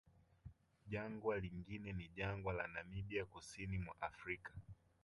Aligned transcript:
Jangwa 0.87 1.39
lingine 1.39 1.93
ni 1.93 2.07
jangwa 2.07 2.53
la 2.53 2.67
Namibia 2.67 3.25
kusini 3.25 3.77
mwa 3.79 3.95
Afrika 4.01 4.51